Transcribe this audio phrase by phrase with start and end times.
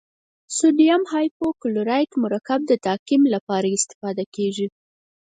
[0.57, 4.67] سوډیم هایپوکلورایت مرکب د تعقیم لپاره استفاده کیږي.